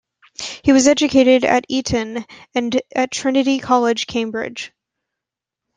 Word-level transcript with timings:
He 0.63 0.71
was 0.71 0.87
educated 0.87 1.45
at 1.45 1.63
Eton 1.69 2.25
and 2.55 2.81
at 2.95 3.11
Trinity 3.11 3.59
College, 3.59 4.07
Cambridge. 4.07 4.73